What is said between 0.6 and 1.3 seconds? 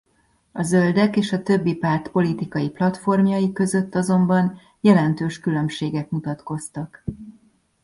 Zöldek